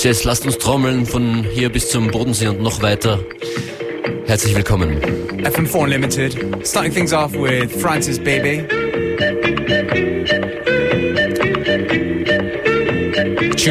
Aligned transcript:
Yes, 0.00 0.16
yes, 0.16 0.24
lasst 0.24 0.46
uns 0.46 0.56
trommeln 0.56 1.04
von 1.04 1.44
hier 1.44 1.68
bis 1.68 1.90
zum 1.90 2.10
Bodensee 2.10 2.46
und 2.48 2.62
noch 2.62 2.80
weiter. 2.80 3.22
Herzlich 4.24 4.56
willkommen. 4.56 4.98
FM4 5.44 5.76
Unlimited. 5.76 6.66
Starting 6.66 6.90
things 6.90 7.12
off 7.12 7.34
with 7.34 7.70
Francis 7.70 8.18
Baby. 8.18 8.66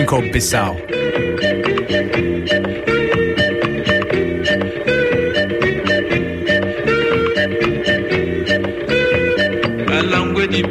Called 0.05 0.31
Bissau. 0.31 0.77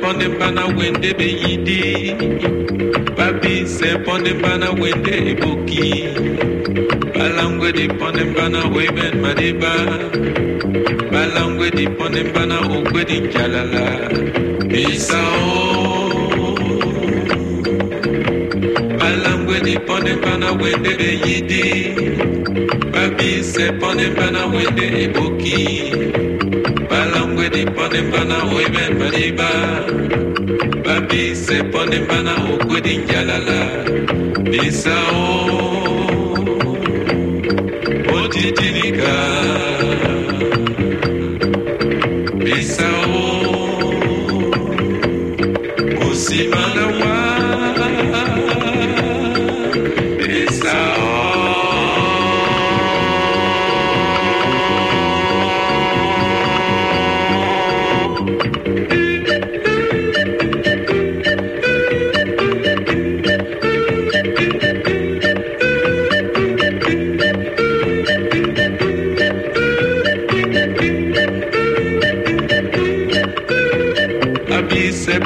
Diponde 0.08 0.28
mbana 0.28 0.66
wende 0.66 1.14
beyidi 1.14 2.14
babise 3.16 3.98
ponde 4.04 4.32
mbana 4.32 4.70
wende 4.70 5.30
eboki 5.30 6.04
balangwe 7.18 7.72
diponde 7.72 8.24
mbana 8.24 8.58
weben 8.74 9.20
madiba 9.20 9.72
balangwe 11.12 11.70
diponde 11.70 12.22
mbana 12.24 12.58
okwedi 12.60 13.20
njalala 13.20 14.10
bisao 14.68 16.10
balangwe 18.98 19.60
diponde 19.60 20.12
mbana 20.12 20.52
wende 20.52 20.90
beyidi 20.98 21.94
babise 22.92 23.72
ponde 23.72 24.06
mbana 24.10 24.46
wende 24.46 25.02
eboki 25.04 25.92
balangwe 27.48 27.64
di 27.64 27.64
pone 27.72 28.00
mbana 28.02 28.36
oibe 28.54 28.94
mbadiba 28.94 29.50
babi 30.84 31.34
se 31.34 31.62
pone 31.72 32.00
mbana 32.00 32.34
okwe 32.52 32.80
di 32.80 32.96
njalala 32.96 33.60
bisao 34.50 35.48
otitinika 38.24 39.38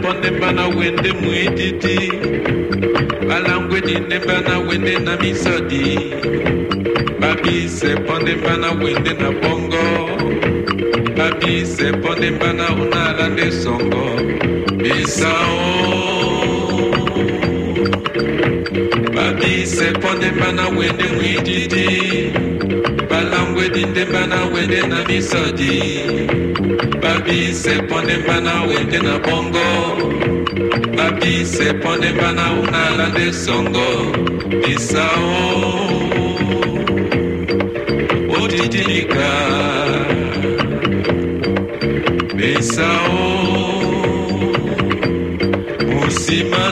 abise 0.02 0.08
ponde 0.08 0.30
mbana 0.30 0.66
wende 0.68 1.12
mwididi 1.12 2.12
balangwe 3.28 3.80
dinde 3.80 4.18
mbana 4.18 4.58
wende 4.58 4.98
na 4.98 5.16
misodi 5.16 5.98
babise 7.20 7.96
ponde 8.06 8.34
mbana 8.34 8.70
wende 8.72 9.12
na 9.12 9.30
bongo. 9.30 10.08
Babise 11.16 11.92
ponde 11.92 12.30
mbana 12.30 12.64
unalande 12.74 13.50
songo. 13.52 14.04
Bisao. 14.76 15.62
Babise 19.14 19.92
ponde 20.00 20.30
mbana 20.30 20.68
wende 20.68 21.04
mwididi 21.04 22.32
balangwe 23.52 23.68
dinde 23.68 24.04
mbana 24.04 24.44
wende 24.54 24.80
na 24.88 25.04
misodi 25.08 26.00
babise 27.02 27.74
ponde 27.88 28.16
mbana 28.16 28.62
wende 28.62 28.98
na 28.98 29.18
bongo. 29.18 29.58
Babise 30.96 31.72
ponde 31.82 32.08
mbana 32.12 32.52
unalande 32.52 33.32
songo. 33.32 33.88
Bisao 34.66 35.32
otitilika 38.42 39.30
oh. 39.44 40.02
oh, 40.38 40.76
bisao 42.36 43.12
oh. 43.50 44.54
musimana 45.94 46.71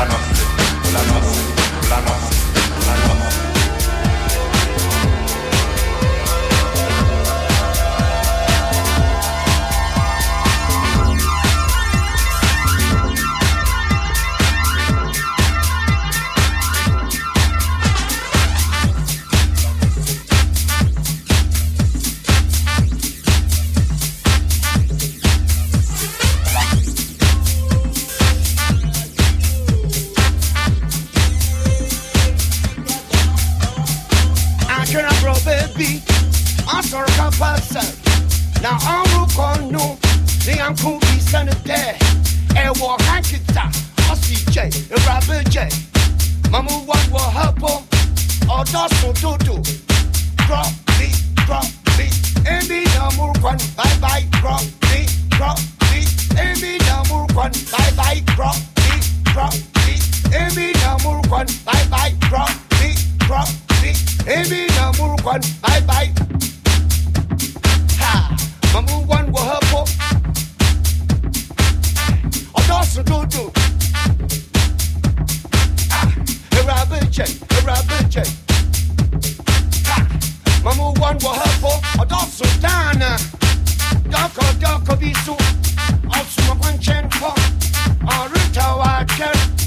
la 0.00 0.06
noche, 0.06 0.92
la 0.92 1.02
noche. 1.12 1.59
some 72.90 73.04
doo 73.04 73.24
doo. 73.26 73.52
Ah, 75.92 76.12
Robin 76.66 77.08
J, 77.10 77.24
Robin 77.64 78.10
J. 78.10 78.22
Ah, 79.86 80.06
Mamu 80.64 80.98
one 80.98 81.16
will 81.18 81.34
help 81.34 81.56
for 81.62 81.78
a 82.02 82.06
dosu 82.06 82.46
dana. 82.60 83.16
Doko 84.10 84.44
doko 84.58 84.96
bisu. 84.98 85.36
Also, 86.12 86.42
my 86.54 86.60
one 86.60 86.78
chen 86.80 87.08
for 87.10 87.34
a 88.10 88.28
ruta 88.28 88.74
water. 88.76 89.59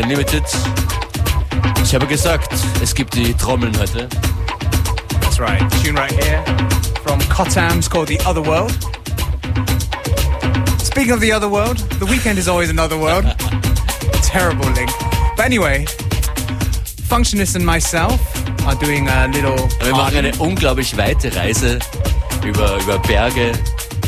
Ihr 0.00 0.16
hört 0.16 0.30
FM4 0.30 0.44
Unlimited. 0.44 0.44
Ich 1.82 1.94
habe 1.94 2.06
gesagt, 2.06 2.52
es 2.82 2.94
gibt 2.94 3.14
die 3.14 3.34
Trommeln 3.34 3.76
heute. 3.78 4.08
That's 5.20 5.38
right. 5.38 5.60
Tune 5.82 5.98
right 5.98 6.12
here 6.12 6.42
from 7.04 7.20
Kotam's 7.28 7.88
called 7.88 8.08
The 8.08 8.18
Other 8.24 8.42
World. 8.42 8.72
Speaking 10.82 11.12
of 11.12 11.20
the 11.20 11.32
other 11.32 11.48
world, 11.48 11.78
the 11.98 12.06
weekend 12.06 12.38
is 12.38 12.48
always 12.48 12.70
another 12.70 12.96
world. 12.98 13.24
Terrible 14.22 14.70
link. 14.70 14.90
But 15.36 15.46
anyway, 15.46 15.84
Functionist 17.08 17.56
and 17.56 17.64
myself 17.64 18.20
are 18.66 18.76
doing 18.76 19.08
a 19.08 19.26
little. 19.28 19.56
Wir 19.82 19.92
machen 19.92 20.16
eine 20.16 20.32
unglaublich 20.38 20.96
weite 20.96 21.34
Reise 21.34 21.78
über, 22.44 22.78
über 22.78 22.98
Berge. 23.00 23.52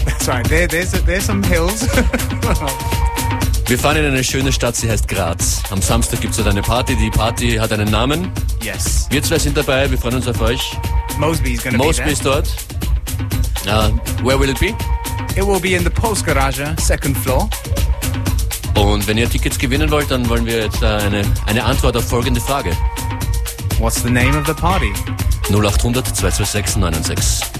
That's 0.04 0.28
right. 0.28 0.44
There, 0.48 0.66
there's 0.66 0.92
there's 1.04 1.24
some 1.24 1.42
hills. 1.42 1.86
Wir 3.72 3.78
fahren 3.78 3.96
in 3.96 4.04
eine 4.04 4.22
schöne 4.22 4.52
Stadt, 4.52 4.76
sie 4.76 4.90
heißt 4.90 5.08
Graz. 5.08 5.62
Am 5.70 5.80
Samstag 5.80 6.20
gibt 6.20 6.32
es 6.32 6.36
dort 6.36 6.50
eine 6.50 6.60
Party. 6.60 6.94
Die 6.94 7.08
Party 7.08 7.52
hat 7.52 7.72
einen 7.72 7.90
Namen. 7.90 8.30
yes. 8.62 9.06
Wir 9.08 9.22
zwei 9.22 9.38
sind 9.38 9.56
dabei, 9.56 9.90
wir 9.90 9.96
freuen 9.96 10.16
uns 10.16 10.28
auf 10.28 10.42
euch. 10.42 10.76
Mosby's 11.16 11.64
gonna 11.64 11.78
Mosby 11.78 12.04
be 12.04 12.10
ist 12.10 12.22
dort. 12.22 12.48
Uh, 13.64 13.96
where 14.22 14.38
will 14.38 14.50
it 14.50 14.60
be? 14.60 14.74
there. 15.34 15.42
It 15.42 15.46
will 15.46 15.58
be 15.58 15.74
in 15.74 15.84
the 15.84 15.88
Post 15.88 16.26
Garage, 16.26 16.62
second 16.82 17.16
floor. 17.16 17.48
Und 18.74 19.08
wenn 19.08 19.16
ihr 19.16 19.30
Tickets 19.30 19.58
gewinnen 19.58 19.90
wollt, 19.90 20.10
dann 20.10 20.28
wollen 20.28 20.44
wir 20.44 20.64
jetzt 20.64 20.82
äh, 20.82 20.88
eine, 20.88 21.22
eine 21.46 21.64
Antwort 21.64 21.96
auf 21.96 22.06
folgende 22.06 22.42
Frage. 22.42 22.76
What's 23.78 24.02
the 24.02 24.10
name 24.10 24.38
of 24.38 24.46
the 24.46 24.52
party? 24.52 24.92
0800 25.48 26.14
226 26.14 26.76
996. 26.76 27.51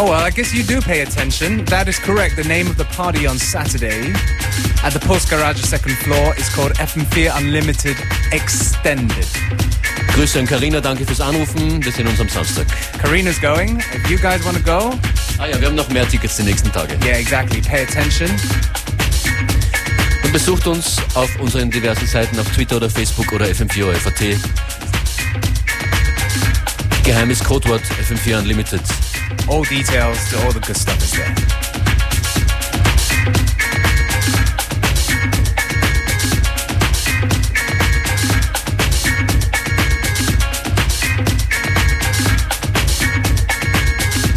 Oh, 0.00 0.04
well, 0.04 0.14
I 0.14 0.30
guess 0.30 0.54
you 0.54 0.62
do 0.62 0.80
pay 0.80 1.02
attention. 1.02 1.62
That 1.66 1.86
is 1.86 1.98
correct. 1.98 2.34
The 2.36 2.44
name 2.44 2.68
of 2.68 2.78
the 2.78 2.86
party 2.86 3.26
on 3.26 3.36
Saturday 3.36 4.14
at 4.82 4.94
the 4.94 4.98
Post 4.98 5.28
Garage 5.28 5.60
second 5.60 5.92
floor 5.98 6.34
is 6.36 6.48
called 6.48 6.72
FM4 6.78 7.36
Unlimited 7.36 7.98
Extended. 8.32 9.26
Grüße 10.16 10.38
an 10.38 10.46
Karina, 10.46 10.80
danke 10.80 11.04
fürs 11.04 11.20
Anrufen. 11.20 11.84
Wir 11.84 11.92
sehen 11.92 12.06
uns 12.06 12.18
am 12.18 12.30
Samstag. 12.30 12.66
Karina's 12.98 13.38
going. 13.42 13.76
If 13.92 14.08
you 14.08 14.16
guys 14.16 14.42
want 14.42 14.56
to 14.56 14.62
go, 14.62 14.98
Ah 15.38 15.44
ja, 15.46 15.60
wir 15.60 15.68
haben 15.68 15.74
noch 15.74 15.90
mehr 15.90 16.08
Tickets 16.08 16.36
die 16.38 16.44
nächsten 16.44 16.72
Tage. 16.72 16.94
yeah, 17.04 17.18
exactly. 17.18 17.60
Pay 17.60 17.82
attention. 17.82 18.30
Und 20.24 20.32
besucht 20.32 20.66
uns 20.66 20.96
auf 21.12 21.28
unseren 21.40 21.70
diversen 21.70 22.06
Seiten 22.06 22.38
auf 22.38 22.48
Twitter 22.54 22.76
oder 22.76 22.88
Facebook 22.88 23.30
oder 23.34 23.44
FM4 23.44 23.92
FAT. 23.96 24.38
Geheimes 27.04 27.44
Codewort 27.44 27.82
FM4 28.08 28.38
Unlimited. 28.38 28.80
All 29.50 29.64
details 29.64 30.30
to 30.30 30.44
all 30.44 30.52
the 30.52 30.60
good 30.60 30.76
stuff 30.76 30.96
is 31.02 31.10
there. 31.10 31.34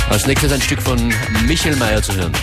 Als 0.09 0.25
nächstes 0.25 0.51
ein 0.51 0.61
Stück 0.61 0.81
von 0.81 1.13
Michael 1.47 1.75
Mayer 1.75 2.01
zu 2.01 2.15
hören. 2.15 2.33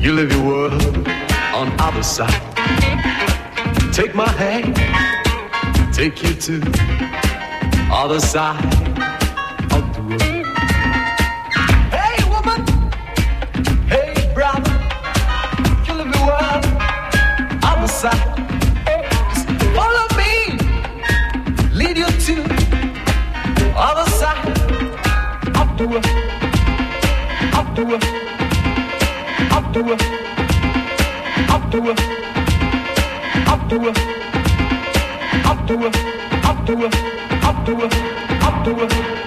You 0.00 0.12
live 0.12 0.30
your 0.30 0.46
world 0.46 1.08
on 1.54 1.74
other 1.80 2.02
side. 2.04 2.40
Take 3.92 4.14
my 4.14 4.28
hand, 4.28 4.76
take 5.92 6.22
you 6.22 6.34
to 6.34 6.60
other 7.90 8.20
side 8.20 8.64
of 9.72 9.82
the 9.94 10.02
world. 10.08 10.46
Hey 11.90 12.16
woman, 12.30 12.60
hey 13.88 14.30
brother, 14.34 14.70
you 15.86 15.94
live 15.94 16.12
the 16.12 16.22
world 16.28 16.64
other 17.64 17.88
side. 17.88 18.36
Just 19.34 19.48
follow 19.74 20.06
me, 20.16 20.32
lead 21.74 21.96
you 21.98 22.06
to 22.06 22.36
other 23.76 24.08
side 24.12 24.48
of 25.56 25.76
the 25.76 25.88
world, 25.88 26.06
of 27.58 27.74
the 27.74 27.84
world, 27.84 28.27
do 29.72 29.92
it. 29.92 30.02
I'll 31.50 31.70
do 31.70 31.90
it. 31.90 31.98
I'll 38.42 39.17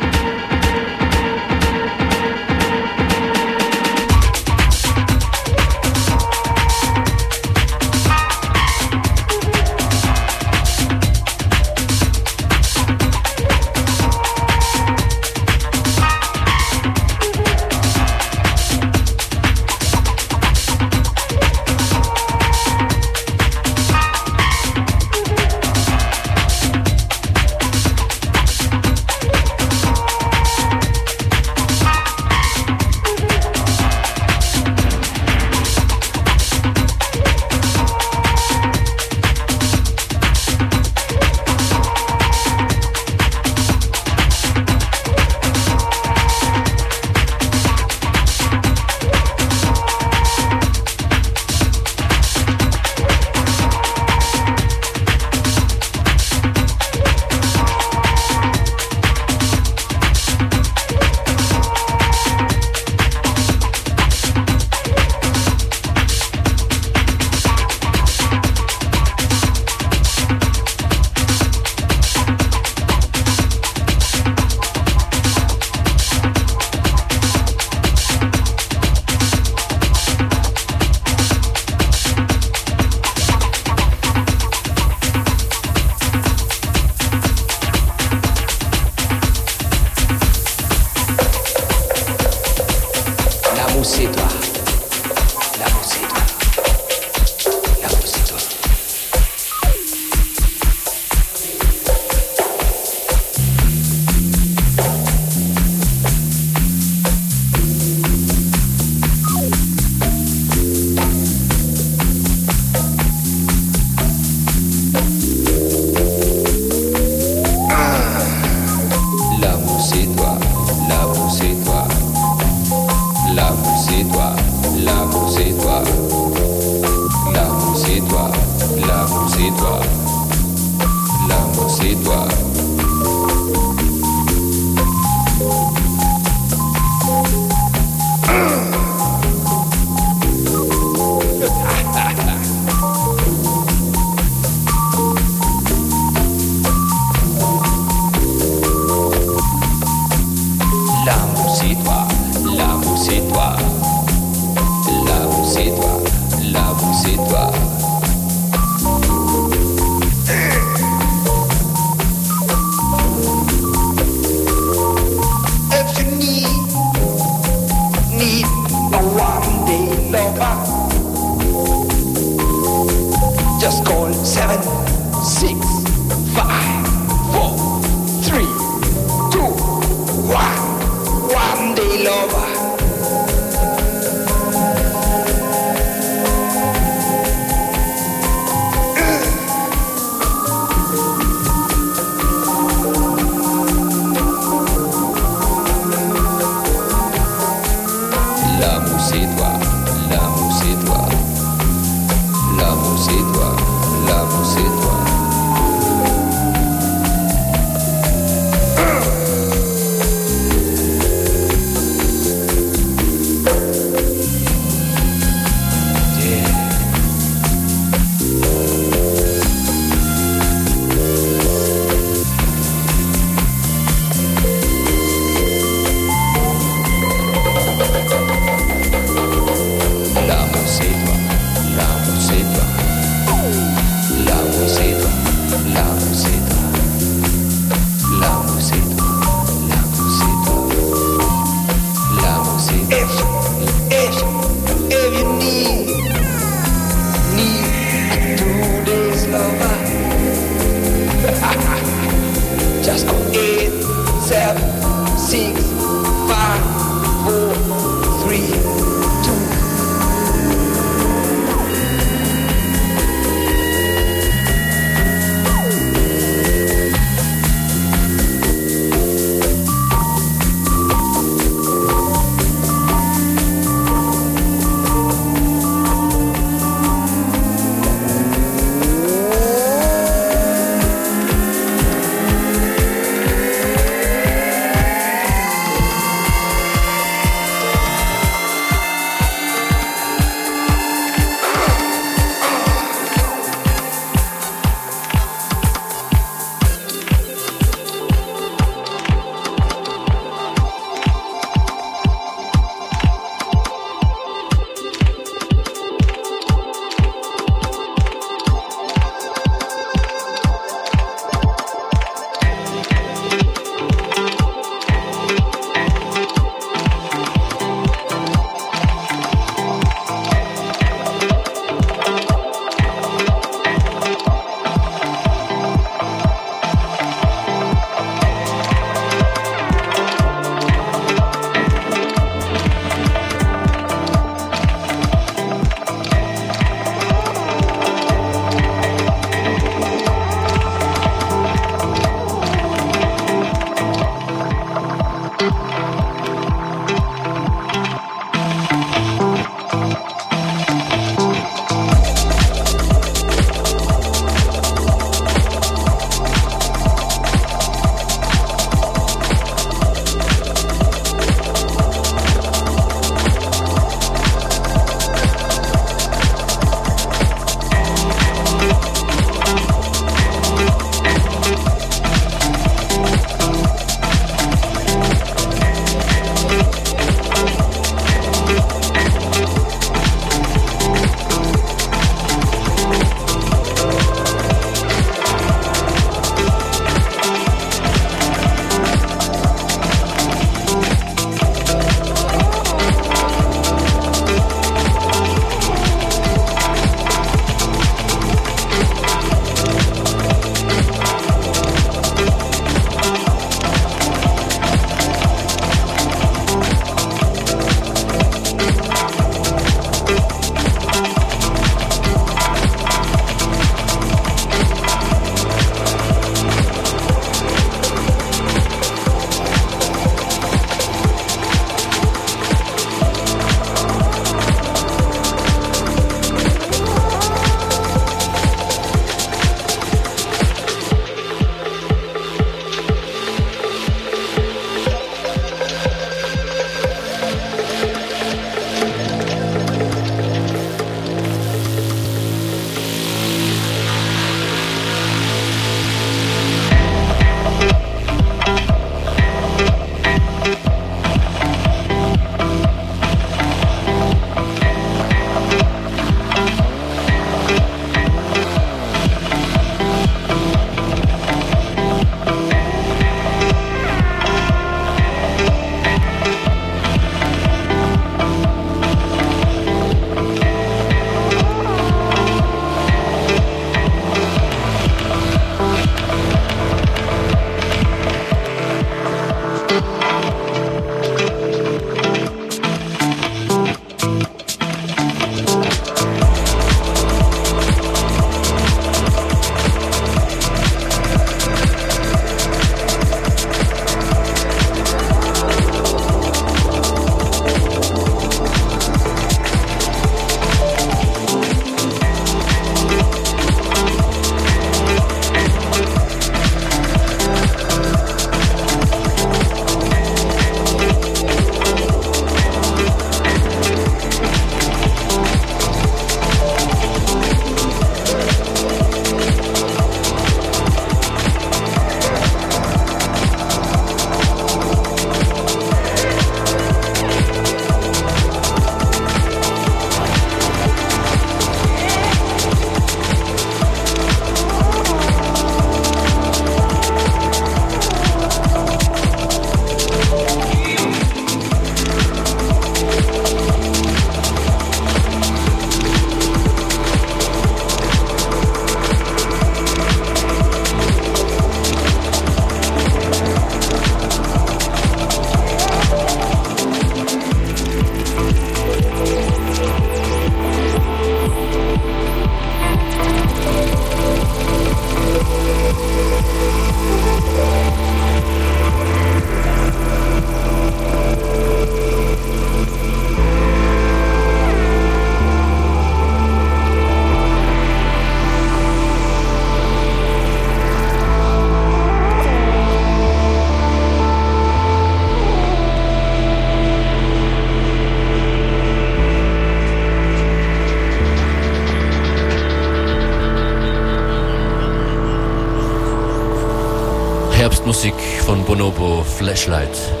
Bono 598.51 598.69
Flashlight. 599.01 600.00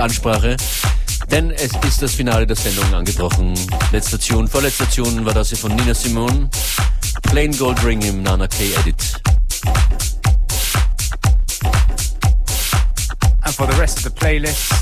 Ansprache. 0.00 0.56
Denn 1.30 1.50
es 1.50 1.72
ist 1.86 2.00
das 2.00 2.14
Finale 2.14 2.46
der 2.46 2.56
Sendung 2.56 2.92
angebrochen. 2.94 3.54
Letzte 3.92 4.18
Tune, 4.18 4.48
vorletzte 4.48 4.88
Tune 4.88 5.24
war 5.24 5.34
das 5.34 5.50
hier 5.50 5.58
von 5.58 5.74
Nina 5.74 5.94
Simone. 5.94 6.48
Plain 7.22 7.56
Gold 7.56 7.84
Ring 7.84 8.00
im 8.02 8.22
Nana 8.22 8.46
K 8.46 8.72
Edit. 8.80 9.20
And 13.42 13.54
for 13.54 13.66
the 13.66 13.78
rest 13.78 13.98
of 13.98 14.04
the 14.04 14.10
playlist, 14.10 14.72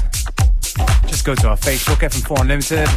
just 1.08 1.24
go 1.24 1.34
to 1.34 1.48
our 1.48 1.56
Facebook, 1.56 1.98
FM4 1.98 2.40
Unlimited, 2.40 2.88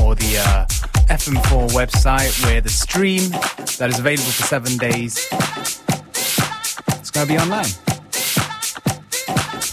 or 0.00 0.14
the 0.16 0.38
uh, 0.38 0.66
FM4 1.08 1.70
website 1.72 2.44
where 2.44 2.60
the 2.60 2.68
stream 2.68 3.30
that 3.78 3.90
is 3.90 3.98
available 3.98 4.30
for 4.32 4.42
seven 4.42 4.76
days 4.76 5.28
is 7.02 7.10
going 7.10 7.26
to 7.26 7.32
be 7.32 7.38
online. 7.38 7.85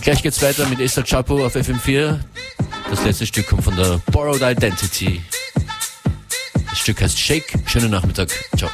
Gleich 0.03 0.21
geht's 0.21 0.41
weiter 0.41 0.67
mit 0.67 0.81
Esther 0.81 1.05
Chapo 1.05 1.45
auf 1.45 1.55
FM4. 1.55 2.19
Das 2.89 3.05
letzte 3.05 3.25
Stück 3.25 3.47
kommt 3.47 3.63
von 3.63 3.73
der 3.77 4.01
Borrowed 4.11 4.41
Identity. 4.41 5.21
Das 6.69 6.77
Stück 6.77 7.01
heißt 7.01 7.17
Shake. 7.17 7.53
Schönen 7.65 7.89
Nachmittag. 7.89 8.27
Ciao. 8.57 8.69